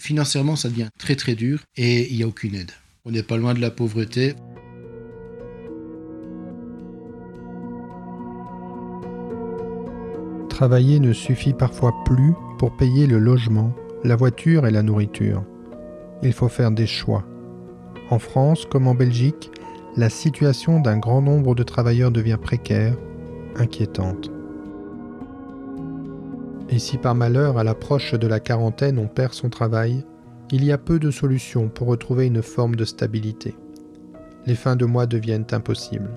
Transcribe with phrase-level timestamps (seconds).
[0.00, 2.72] financièrement, ça devient très très dur et il n'y a aucune aide.
[3.04, 4.34] On n'est pas loin de la pauvreté.
[10.48, 13.74] Travailler ne suffit parfois plus pour payer le logement,
[14.04, 15.44] la voiture et la nourriture.
[16.22, 17.24] Il faut faire des choix.
[18.10, 19.50] En France comme en Belgique,
[19.96, 22.96] la situation d'un grand nombre de travailleurs devient précaire,
[23.56, 24.30] inquiétante.
[26.70, 30.04] Et si par malheur, à l'approche de la quarantaine, on perd son travail,
[30.52, 33.56] il y a peu de solutions pour retrouver une forme de stabilité.
[34.46, 36.10] Les fins de mois deviennent impossibles.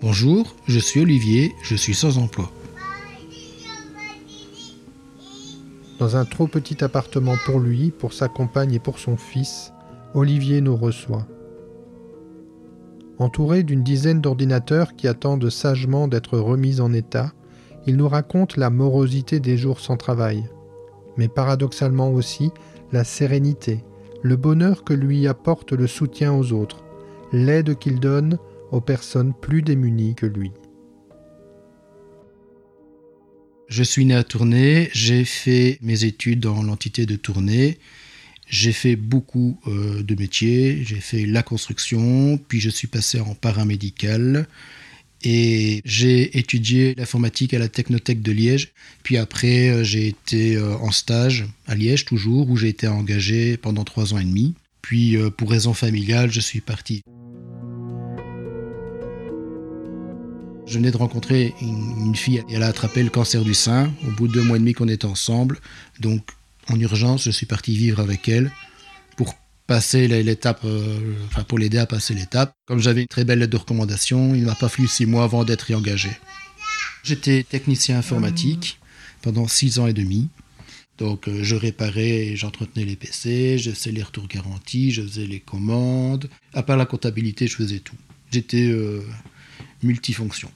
[0.00, 2.50] Bonjour, je suis Olivier, je suis sans emploi.
[6.00, 9.72] Dans un trop petit appartement pour lui, pour sa compagne et pour son fils,
[10.14, 11.26] Olivier nous reçoit.
[13.18, 17.32] Entouré d'une dizaine d'ordinateurs qui attendent sagement d'être remis en état,
[17.86, 20.44] il nous raconte la morosité des jours sans travail,
[21.16, 22.50] mais paradoxalement aussi
[22.92, 23.84] la sérénité,
[24.22, 26.84] le bonheur que lui apporte le soutien aux autres,
[27.32, 28.38] l'aide qu'il donne
[28.70, 30.52] aux personnes plus démunies que lui.
[33.68, 37.78] Je suis né à Tournai, j'ai fait mes études dans l'entité de Tournai,
[38.48, 43.36] j'ai fait beaucoup euh, de métiers, j'ai fait la construction, puis je suis passé en
[43.36, 44.48] paramédical
[45.22, 48.72] et j'ai étudié l'informatique à la Technothèque de Liège.
[49.02, 53.56] Puis après, euh, j'ai été euh, en stage à Liège toujours, où j'ai été engagé
[53.56, 54.54] pendant trois ans et demi.
[54.82, 57.02] Puis pour raison familiale, je suis parti.
[60.66, 64.28] Je venais de rencontrer une, fille, elle a attrapé le cancer du sein au bout
[64.28, 65.58] de deux mois et demi qu'on était ensemble.
[65.98, 66.22] Donc
[66.68, 68.52] en urgence, je suis parti vivre avec elle
[69.70, 72.52] passer l'étape, euh, enfin pour l'aider à passer l'étape.
[72.66, 75.22] Comme j'avais une très belle lettre de recommandation, il ne m'a pas fallu six mois
[75.22, 76.10] avant d'être réengagé.
[77.04, 78.80] J'étais technicien informatique
[79.22, 80.28] pendant six ans et demi.
[80.98, 85.26] Donc euh, je réparais et j'entretenais les PC, je faisais les retours garantis, je faisais
[85.26, 86.28] les commandes.
[86.52, 87.96] À part la comptabilité, je faisais tout.
[88.32, 89.04] J'étais euh,
[89.84, 90.50] multifonction.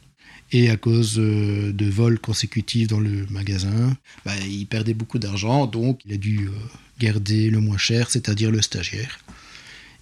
[0.50, 6.00] Et à cause de vols consécutifs dans le magasin, bah, il perdait beaucoup d'argent, donc
[6.04, 6.48] il a dû
[6.98, 9.18] garder le moins cher, c'est-à-dire le stagiaire.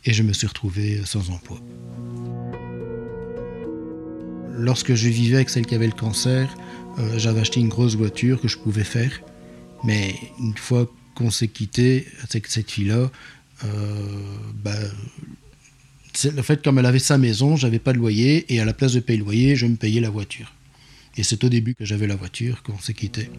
[0.05, 1.61] Et je me suis retrouvé sans emploi.
[4.59, 6.55] Lorsque je vivais avec celle qui avait le cancer,
[6.99, 9.23] euh, j'avais acheté une grosse voiture que je pouvais faire.
[9.85, 13.11] Mais une fois qu'on s'est quitté avec cette fille-là,
[14.65, 14.73] bah,
[16.25, 18.93] le fait comme elle avait sa maison, j'avais pas de loyer et à la place
[18.93, 20.53] de payer le loyer, je me payais la voiture.
[21.17, 23.31] Et c'est au début que j'avais la voiture qu'on s'est quitté.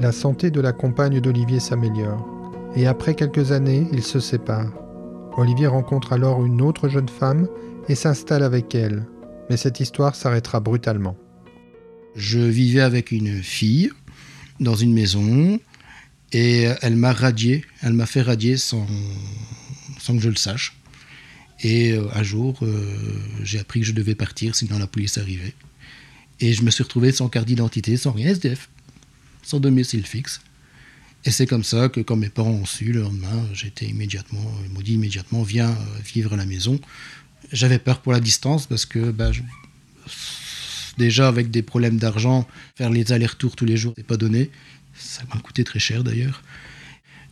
[0.00, 2.24] La santé de la compagne d'Olivier s'améliore
[2.76, 4.72] et après quelques années, ils se séparent.
[5.36, 7.48] Olivier rencontre alors une autre jeune femme
[7.88, 9.06] et s'installe avec elle.
[9.50, 11.16] Mais cette histoire s'arrêtera brutalement.
[12.14, 13.90] Je vivais avec une fille
[14.60, 15.58] dans une maison
[16.32, 18.86] et elle m'a radié, elle m'a fait radier sans,
[20.06, 20.76] que je le sache.
[21.60, 22.96] Et euh, un jour, euh,
[23.42, 25.54] j'ai appris que je devais partir, sinon la police arrivait.
[26.38, 28.68] Et je me suis retrouvé sans carte d'identité, sans rien, SDF,
[29.48, 30.42] sans domicile fixe.
[31.24, 34.72] Et c'est comme ça que quand mes parents ont su, le lendemain, j'étais immédiatement, ils
[34.72, 36.78] m'ont dit immédiatement, viens euh, vivre à la maison.
[37.50, 39.30] J'avais peur pour la distance parce que bah,
[40.98, 44.50] déjà avec des problèmes d'argent, faire les allers-retours tous les jours, c'est pas donné.
[44.94, 46.42] Ça m'a coûté très cher d'ailleurs.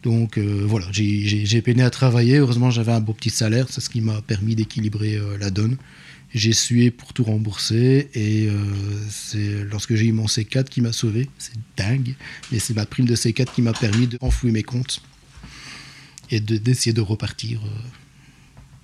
[0.03, 2.39] Donc euh, voilà, j'ai peiné à travailler.
[2.39, 3.67] Heureusement, j'avais un beau petit salaire.
[3.69, 5.77] C'est ce qui m'a permis d'équilibrer euh, la donne.
[6.37, 8.53] J'ai sué pour tout rembourser et euh,
[9.09, 11.31] c'est lorsque j'ai eu mon C4 qui m'a sauvé.
[11.39, 12.15] C'est dingue,
[12.53, 15.01] mais c'est ma prime de C4 qui m'a permis de mes comptes
[16.31, 17.63] et d'essayer de, repartir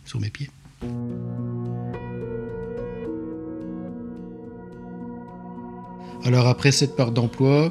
[0.06, 0.48] sur mes pieds.
[6.24, 7.70] Alors après cette part d'emploi,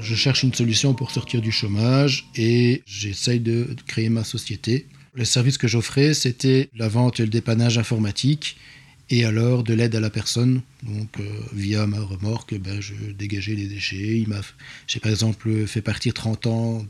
[0.00, 4.86] je cherche une solution pour sortir du chômage et j'essaye de créer ma société.
[5.14, 8.56] Le service que j'offrais, c'était la vente et le dépannage informatique
[9.08, 10.62] et alors de l'aide à la personne.
[10.82, 14.24] Donc euh, via ma remorque, ben, je dégageais les déchets.
[14.86, 16.86] J'ai par exemple fait partir 30 ans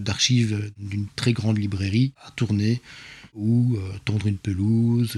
[0.00, 2.80] d'archives d'une très grande librairie à tourner
[3.34, 5.16] ou euh, tondre une pelouse.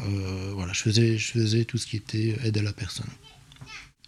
[0.00, 3.10] Euh, voilà, je faisais, je faisais tout ce qui était aide à la personne.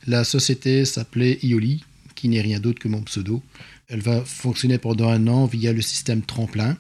[0.07, 1.85] La société s'appelait Ioli,
[2.15, 3.43] qui n'est rien d'autre que mon pseudo.
[3.89, 6.77] Elle va fonctionner pendant un an via le système tremplin,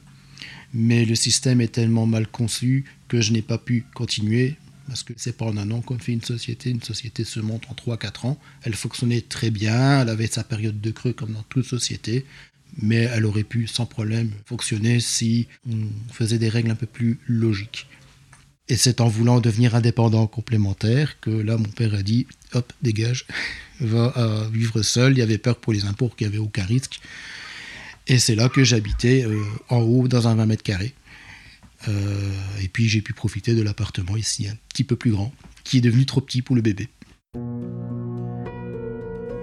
[0.74, 4.56] mais le système est tellement mal conçu que je n'ai pas pu continuer
[4.86, 6.70] parce que c'est pas en un an qu'on fait une société.
[6.70, 8.38] Une société se monte en 3-4 ans.
[8.62, 12.24] Elle fonctionnait très bien, elle avait sa période de creux comme dans toute société,
[12.80, 17.18] mais elle aurait pu sans problème fonctionner si on faisait des règles un peu plus
[17.26, 17.86] logiques.
[18.68, 23.26] Et c'est en voulant devenir indépendant complémentaire que là, mon père a dit hop, dégage,
[23.80, 25.12] va vivre seul.
[25.12, 27.00] Il y avait peur pour les impôts, qu'il n'y avait aucun risque.
[28.08, 30.94] Et c'est là que j'habitais euh, en haut dans un 20 mètres carrés.
[31.88, 32.32] Euh,
[32.62, 35.32] et puis j'ai pu profiter de l'appartement ici, un petit peu plus grand,
[35.64, 36.88] qui est devenu trop petit pour le bébé.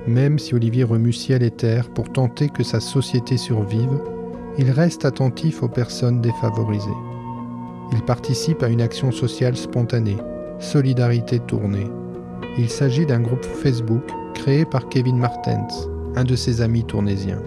[0.07, 4.01] Même si Olivier remue ciel et terre pour tenter que sa société survive,
[4.57, 6.89] il reste attentif aux personnes défavorisées.
[7.91, 10.18] Il participe à une action sociale spontanée,
[10.59, 11.88] Solidarité Tournée.
[12.57, 14.03] Il s'agit d'un groupe Facebook
[14.35, 17.41] créé par Kevin Martens, un de ses amis tournésiens.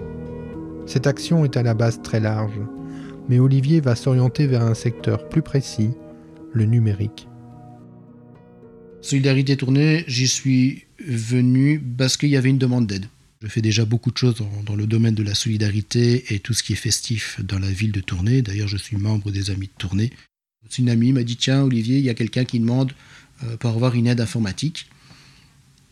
[0.87, 2.61] Cette action est à la base très large,
[3.29, 5.91] mais Olivier va s'orienter vers un secteur plus précis,
[6.53, 7.29] le numérique.
[9.01, 13.07] Solidarité Tournée, j'y suis venu parce qu'il y avait une demande d'aide.
[13.43, 16.63] Je fais déjà beaucoup de choses dans, le domaine de la solidarité et tout ce
[16.63, 18.43] qui est festif dans la ville de Tournai.
[18.43, 20.11] D'ailleurs, je suis membre des Amis de Tournai.
[20.79, 22.93] Une amie m'a dit Tiens, Olivier, il y a quelqu'un qui demande
[23.45, 24.89] euh, pour avoir une aide informatique.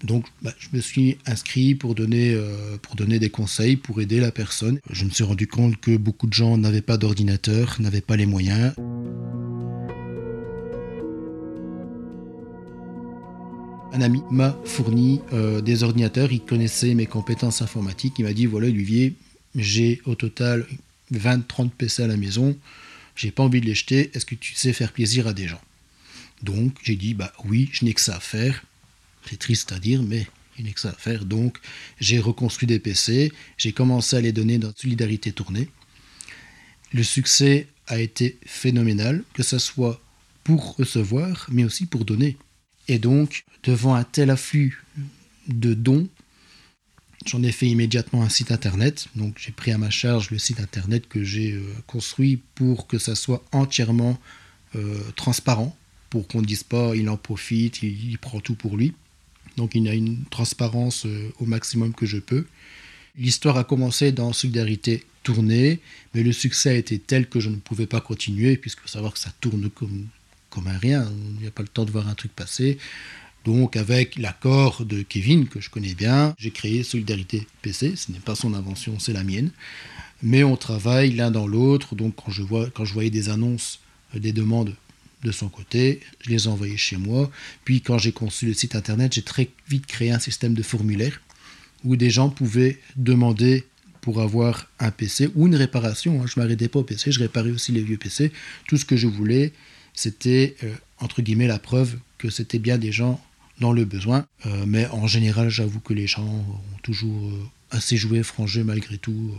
[0.03, 4.21] Donc, bah, je me suis inscrit pour donner, euh, pour donner des conseils, pour aider
[4.21, 4.79] la personne.
[4.91, 8.27] Je me suis rendu compte que beaucoup de gens n'avaient pas d'ordinateur, n'avaient pas les
[8.27, 8.75] moyens.
[13.95, 18.45] Un ami m'a fourni euh, des ordinateurs, il connaissait mes compétences informatiques, il m'a dit
[18.45, 19.15] voilà Olivier,
[19.55, 20.67] j'ai au total
[21.13, 22.57] 20-30 PC à la maison,
[23.15, 25.61] j'ai pas envie de les jeter, est-ce que tu sais faire plaisir à des gens?
[26.43, 28.65] Donc j'ai dit bah oui, je n'ai que ça à faire.
[29.29, 30.27] C'est triste à dire, mais
[30.59, 31.25] il ça à faire.
[31.25, 31.59] Donc
[32.01, 35.69] j'ai reconstruit des PC, j'ai commencé à les donner dans Solidarité Tournée.
[36.93, 40.01] Le succès a été phénoménal, que ce soit
[40.45, 42.37] pour recevoir, mais aussi pour donner.
[42.87, 44.85] Et donc, devant un tel afflux
[45.49, 46.09] de dons,
[47.27, 49.09] J'en ai fait immédiatement un site internet.
[49.17, 52.99] Donc j'ai pris à ma charge le site internet que j'ai euh, construit pour que
[52.99, 54.19] ça soit entièrement
[54.77, 55.75] euh, transparent,
[56.11, 58.93] pour qu'on ne dise pas il en profite, il, prend tout pour lui.
[59.57, 62.47] Donc il y a une transparence euh, au maximum que je peux.
[63.17, 65.81] L'histoire a commencé dans Solidarité tournée,
[66.15, 69.21] mais le succès a été tel que je ne pouvais pas continuer, puisque savoir que
[69.21, 70.07] ça tourne comme,
[70.51, 71.09] comme un rien.
[71.37, 72.79] Il n'y a pas le temps de voir un truc passer.
[73.45, 77.95] Donc avec l'accord de Kevin, que je connais bien, j'ai créé Solidarité PC.
[77.97, 79.51] Ce n'est pas son invention, c'est la mienne.
[80.23, 81.95] Mais on travaille l'un dans l'autre.
[81.95, 83.81] Donc quand je, vois, quand je voyais des annonces,
[84.15, 84.75] euh, des demandes
[85.25, 87.31] de son côté, je les ai envoyées chez moi.
[87.65, 91.21] Puis quand j'ai conçu le site internet, j'ai très vite créé un système de formulaire
[91.83, 93.65] où des gens pouvaient demander
[94.01, 96.21] pour avoir un PC ou une réparation.
[96.21, 96.27] Hein.
[96.27, 98.33] Je ne m'arrêtais pas au PC, je réparais aussi les vieux PC.
[98.69, 99.53] Tout ce que je voulais,
[99.95, 103.21] c'était, euh, entre guillemets, la preuve que c'était bien des gens
[103.61, 104.27] dans le besoin.
[104.45, 108.63] Euh, mais en général, j'avoue que les gens ont toujours euh, assez joué franc jeu
[108.63, 109.35] malgré tout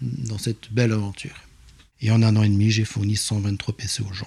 [0.00, 1.34] dans cette belle aventure.
[2.04, 4.26] Et en un an et demi, j'ai fourni 123 PC aux gens.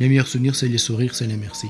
[0.00, 1.68] Les meilleurs souvenirs, c'est les sourires, c'est les merci.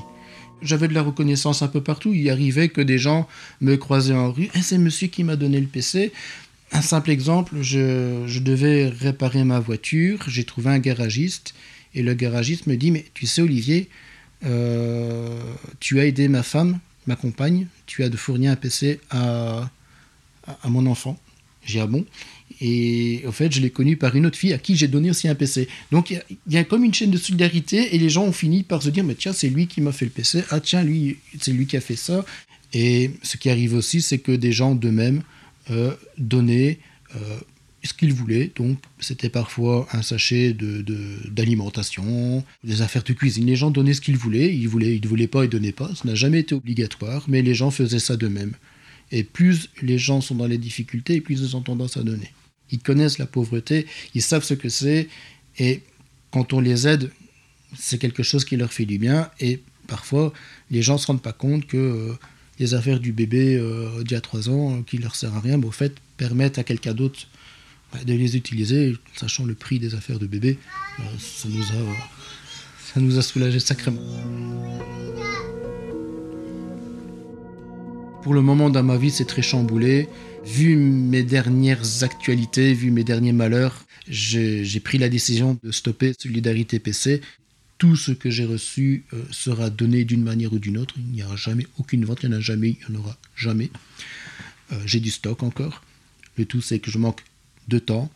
[0.63, 2.15] J'avais de la reconnaissance un peu partout.
[2.15, 3.27] Il arrivait que des gens
[3.61, 4.49] me croisaient en rue.
[4.55, 6.11] Eh, c'est monsieur qui m'a donné le PC.
[6.71, 11.53] Un simple exemple, je, devais réparer ma voiture, j'ai trouvé un garagiste,
[11.93, 13.87] et le garagiste me dit, mais tu sais Olivier,
[14.45, 15.39] euh,
[15.79, 19.69] tu as aidé ma femme, ma compagne, tu as de fournir un PC à,
[20.65, 21.19] mon enfant.
[21.63, 22.05] J'ai ah bon?
[22.59, 25.27] Et en fait, je l'ai connu par une autre fille à qui j'ai donné aussi
[25.27, 25.67] un PC.
[25.91, 28.81] Donc il y, a comme une chaîne de solidarité et les gens ont fini par
[28.81, 30.43] se dire mais tiens, c'est lui qui m'a fait le PC.
[30.49, 32.25] Ah tiens, lui, c'est lui qui a fait ça.
[32.73, 35.23] Et ce qui arrive aussi, c'est que des gens d'eux-mêmes
[35.69, 36.79] euh, donner
[37.15, 37.39] euh,
[37.87, 38.51] ce qu'ils voulaient.
[38.55, 43.45] Donc, c'était parfois un sachet d'alimentation, de, des affaires de cuisine.
[43.45, 44.55] Les gens donnaient ce qu'ils voulaient.
[44.55, 45.93] Ils voulaient, ils ne voulaient pas, ils ne donnaient pas.
[45.95, 48.53] Ça n'a jamais été obligatoire, mais les gens faisaient ça d'eux-mêmes.
[49.11, 52.31] Et plus les gens sont dans les difficultés, plus ils ont tendance à donner.
[52.71, 53.85] Ils connaissent la pauvreté,
[54.15, 55.09] ils savent ce que c'est,
[55.59, 55.81] et
[56.31, 57.11] quand on les aide,
[57.77, 59.29] c'est quelque chose qui leur fait du bien.
[59.39, 60.31] Et parfois,
[60.69, 62.13] les gens ne se rendent pas compte que euh,
[62.59, 65.41] les affaires du bébé euh, d'il y a trois ans euh, qui leur sert à
[65.41, 67.27] rien, mais au fait, permettent à quelqu'un d'autre
[68.05, 70.57] de les utiliser, sachant le prix des affaires de bébé,
[70.99, 71.95] euh, ça, nous a,
[72.93, 74.01] ça nous a soulagé sacrément.
[78.23, 80.07] Pour le moment dans ma vie, c'est très chamboulé.
[80.45, 86.79] Vu mes dernières actualités, vu mes derniers malheurs, j'ai pris la décision de stopper Solidarité
[86.79, 87.21] PC
[87.81, 90.93] tout ce que j'ai reçu euh, sera donné d'une manière ou d'une autre.
[90.99, 93.17] Il n'y aura jamais aucune vente, il n'y en a jamais, il n'y en aura
[93.35, 93.71] jamais.
[94.71, 95.83] Euh, j'ai du stock encore.
[96.37, 97.23] Le tout, c'est que je manque
[97.67, 98.09] de temps.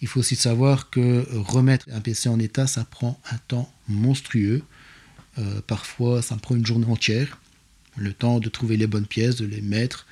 [0.00, 4.62] Il faut aussi savoir que remettre un PC en état, ça prend un temps monstrueux.
[5.38, 7.38] Euh, parfois, ça me prend une journée entière.
[7.96, 10.06] Le temps de trouver les bonnes pièces, de les mettre.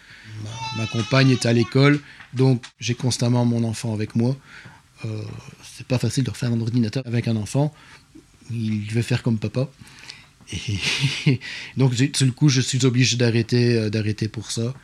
[0.76, 2.00] Ma, compagne est à l'école,
[2.34, 4.36] donc j'ai constamment mon enfant avec moi.
[5.04, 5.22] Euh,
[5.62, 7.72] c'est pas facile de refaire un ordinateur avec un enfant.
[8.50, 9.70] Il veut faire comme papa.
[10.52, 11.40] Et
[11.76, 14.74] donc, le coup, je suis obligé d'arrêter, euh, d'arrêter pour ça.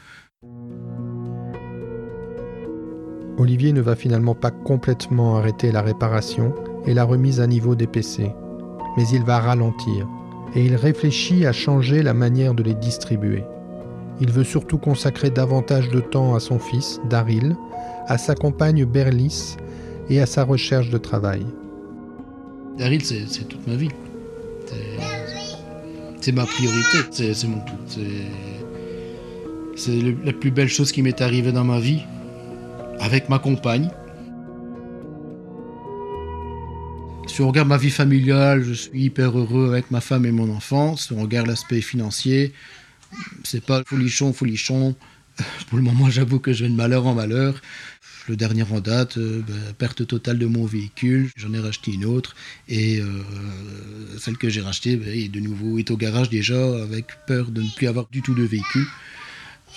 [3.38, 6.54] Olivier ne va finalement pas complètement arrêter la réparation
[6.86, 8.30] et la remise à niveau des PC,
[8.96, 10.06] mais il va ralentir
[10.54, 13.44] et il réfléchit à changer la manière de les distribuer.
[14.20, 17.56] Il veut surtout consacrer davantage de temps à son fils, Daryl,
[18.06, 19.56] à sa compagne Berlis
[20.10, 21.46] et à sa recherche de travail.
[22.78, 23.88] Daryl, c'est toute ma vie.
[26.20, 28.00] C'est ma priorité, c'est mon tout.
[29.74, 29.92] C'est
[30.24, 32.02] la plus belle chose qui m'est arrivée dans ma vie,
[33.02, 33.90] avec ma compagne.
[37.26, 40.54] Si on regarde ma vie familiale, je suis hyper heureux avec ma femme et mon
[40.54, 40.96] enfant.
[40.96, 42.52] Si on regarde l'aspect financier,
[43.42, 44.94] c'est pas folichon, folichon.
[45.68, 47.60] Pour le moment, j'avoue que je vais de malheur en malheur.
[48.28, 51.30] Le dernier en date, euh, ben, perte totale de mon véhicule.
[51.34, 52.36] J'en ai racheté une autre.
[52.68, 53.06] Et euh,
[54.20, 57.62] celle que j'ai rachetée, ben, est de nouveau est au garage déjà, avec peur de
[57.62, 58.86] ne plus avoir du tout de véhicule.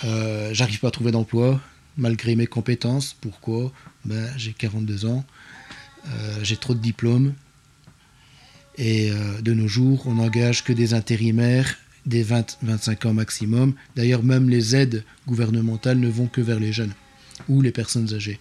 [0.04, 1.60] Euh, J'arrive pas à trouver d'emploi,
[1.96, 3.14] malgré mes compétences.
[3.20, 3.72] Pourquoi?
[4.04, 5.24] Ben, J'ai 42 ans.
[6.06, 7.34] Euh, j'ai trop de diplômes.
[8.78, 9.10] Et
[9.40, 13.74] de nos jours, on n'engage que des intérimaires des 20-25 ans maximum.
[13.96, 16.94] D'ailleurs, même les aides gouvernementales ne vont que vers les jeunes
[17.48, 18.38] ou les personnes âgées.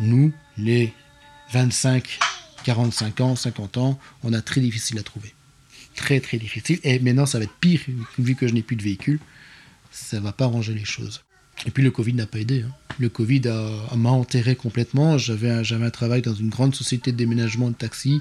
[0.00, 0.92] Nous, les
[1.52, 2.18] 25,
[2.64, 5.32] 45 ans, 50 ans, on a très difficile à trouver.
[5.94, 6.80] Très très difficile.
[6.82, 7.80] Et maintenant, ça va être pire,
[8.18, 9.20] vu que je n'ai plus de véhicule.
[9.90, 11.22] Ça va pas arranger les choses.
[11.66, 12.64] Et puis le Covid n'a pas aidé.
[12.66, 12.72] Hein.
[12.98, 13.42] Le Covid
[13.96, 15.18] m'a enterré complètement.
[15.18, 18.20] J'avais un, un travail dans une grande société de déménagement de taxi.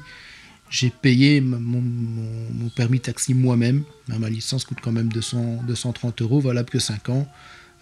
[0.70, 3.84] J'ai payé mon, mon, permis taxi moi-même.
[4.08, 7.27] Ma licence coûte quand même 200, 230 euros, valable que 5 ans.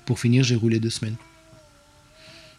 [0.05, 1.15] Pour finir, j'ai roulé deux semaines.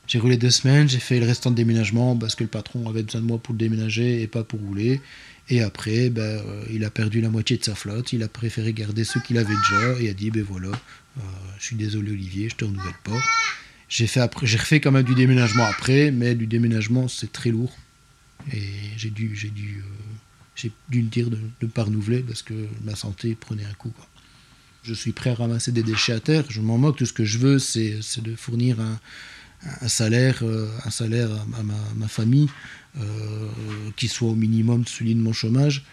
[0.06, 3.02] J'ai roulé deux semaines, j'ai fait le restant de déménagement parce que le patron avait
[3.02, 5.00] besoin de moi pour le déménager et pas pour rouler.
[5.48, 8.12] Et après, ben, euh, il a perdu la moitié de sa flotte.
[8.12, 11.20] Il a préféré garder ceux qu'il avait déjà et a dit ben voilà, euh,
[11.58, 13.18] je suis désolé Olivier, je te renouvelle pas.
[13.88, 17.50] J'ai fait après, j'ai refait quand même du déménagement après, mais du déménagement c'est très
[17.50, 17.76] lourd
[18.52, 18.62] et
[18.96, 19.90] j'ai dû, j'ai dû, euh,
[20.54, 23.92] j'ai dû me dire de ne pas renouveler parce que ma santé prenait un coup.
[24.82, 26.44] Je suis prêt à ramasser des déchets à terre.
[26.48, 26.98] Je m'en moque.
[26.98, 29.00] Tout ce que je veux, c'est de fournir un,
[29.80, 31.62] un salaire, euh, un salaire à,
[31.96, 32.48] ma, famille
[32.98, 33.48] euh,
[33.96, 35.84] qui soit au minimum celui de mon chômage.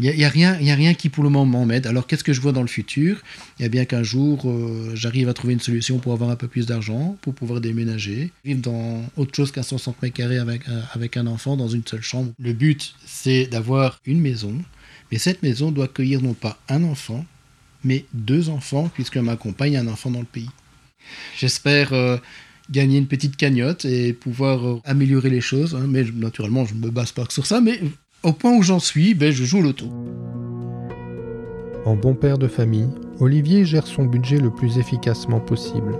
[0.00, 1.86] Il n'y a, rien, y a rien qui pour le moment m'aide.
[1.86, 3.20] Alors qu'est-ce que je vois dans le futur?
[3.60, 6.66] A bien qu'un jour, euh, j'arrive à trouver une solution pour avoir un peu plus
[6.66, 10.62] d'argent, pour pouvoir déménager, vivre dans autre chose qu'un 60 mètres carrés avec,
[10.92, 12.32] avec un enfant dans une seule chambre.
[12.38, 14.54] Le but, c'est d'avoir une maison,
[15.10, 17.24] mais cette maison doit accueillir non pas un enfant,
[17.82, 20.50] mais deux enfants, puisque ma compagne a un enfant dans le pays.
[21.38, 21.92] J'espère
[22.70, 26.80] gagner une petite cagnotte et pouvoir euh, améliorer les choses, hein, mais naturellement, je ne
[26.80, 27.80] me base pas que sur ça, mais
[28.22, 29.86] au point où j'en suis, ben, je joue au loto.
[31.84, 35.98] En bon père de famille, Olivier gère son budget le plus efficacement possible,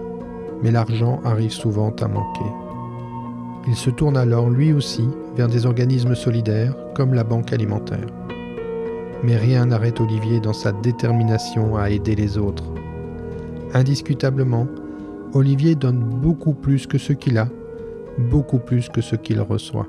[0.63, 2.51] mais l'argent arrive souvent à manquer.
[3.67, 8.07] Il se tourne alors lui aussi vers des organismes solidaires comme la Banque alimentaire.
[9.23, 12.65] Mais rien n'arrête Olivier dans sa détermination à aider les autres.
[13.75, 14.67] Indiscutablement,
[15.35, 17.51] Olivier donne beaucoup plus que ce qu'il a,
[18.19, 19.87] beaucoup plus que ce qu'il reçoit.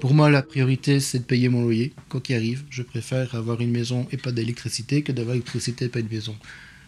[0.00, 1.92] Pour moi, la priorité, c'est de payer mon loyer.
[2.08, 5.88] Quoi qu'il arrive, je préfère avoir une maison et pas d'électricité que d'avoir l'électricité et
[5.88, 6.34] pas une maison.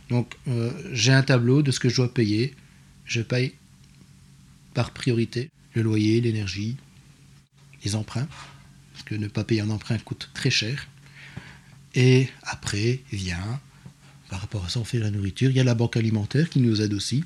[0.08, 2.54] Donc, euh, j'ai un tableau de ce que je dois payer.
[3.04, 3.52] Je paye
[4.74, 6.76] par priorité le loyer, l'énergie,
[7.84, 8.28] les emprunts.
[8.92, 10.88] Parce que ne pas payer un emprunt coûte très cher.
[11.94, 13.60] Et après vient,
[14.32, 15.50] par rapport à ça, on fait la nourriture.
[15.50, 17.22] Il y a la banque alimentaire qui nous aide aussi.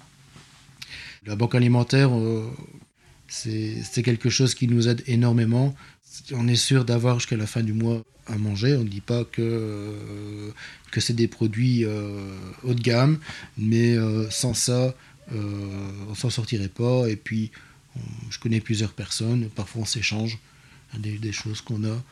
[1.24, 2.50] La banque alimentaire, euh,
[3.28, 5.72] c'est quelque chose qui nous aide énormément.
[6.32, 8.74] On est sûr d'avoir jusqu'à la fin du mois à manger.
[8.74, 10.50] On ne dit pas que, euh,
[10.90, 13.20] que c'est des produits euh, haut de gamme,
[13.56, 13.96] mais
[14.28, 14.92] sans ça,
[15.30, 17.06] on s'en sortirait pas.
[17.08, 17.52] Et puis,
[18.30, 20.40] je connais plusieurs personnes, parfois on s'échange
[20.98, 22.02] des, choses qu'on a.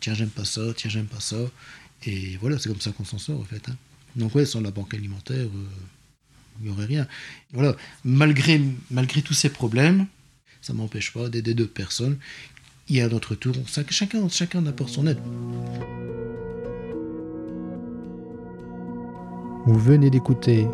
[0.00, 1.42] Tiens, j'aime pas ça, tiens, j'aime pas ça.
[2.04, 3.68] Et voilà, c'est comme ça qu'on s'en sort en fait.
[3.68, 3.76] hein.
[4.16, 5.68] Donc, ouais, sans la banque alimentaire, euh,
[6.60, 7.06] il n'y aurait rien.
[7.52, 8.60] Voilà, malgré,
[9.24, 10.06] tous ces problèmes,
[10.60, 12.18] ça ne m'empêche pas d'aider d'autres personnes.
[12.88, 13.54] Et à notre tour,
[13.88, 15.18] chacun, chacun apporte son aide.
[19.64, 20.66] Vous venez d'écouter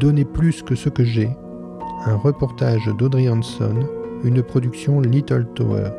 [0.00, 1.30] Donner plus que ce que j'ai,
[2.04, 3.88] un reportage d'Audrey Hanson,
[4.24, 5.90] une production Little Tower.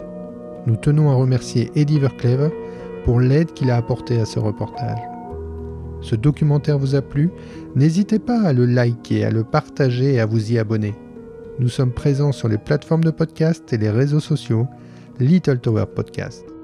[0.68, 2.52] Nous tenons à remercier Eddie Vercleve
[3.06, 5.17] pour l'aide qu'il a apportée à ce reportage.
[6.02, 7.32] Ce documentaire vous a plu
[7.76, 10.96] N'hésitez pas à le liker, à le partager et à vous y abonner.
[11.60, 14.68] Nous sommes présents sur les plateformes de podcast et les réseaux sociaux
[15.20, 16.57] Little Tower Podcast.